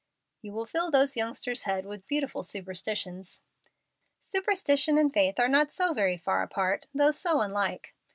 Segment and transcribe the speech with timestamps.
[0.41, 3.41] "You will fill those youngsters' heads with beautiful superstitions."
[4.19, 7.93] "Superstition and faith are not so very far apart, though so unlike."